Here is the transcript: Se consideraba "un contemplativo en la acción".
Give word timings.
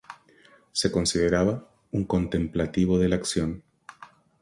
Se 0.71 0.91
consideraba 0.91 1.69
"un 1.91 2.05
contemplativo 2.05 2.99
en 3.03 3.09
la 3.11 3.17
acción". 3.17 3.61